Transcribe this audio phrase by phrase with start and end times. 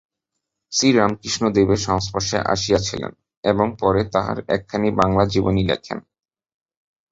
[0.71, 3.11] শ্রীরামকৃষ্ণদেবের সংস্পর্শে আসিয়াছিলেন,
[3.43, 5.99] এবং পরে তাঁহার একখানি বাঙলা জীবনী লেখেন।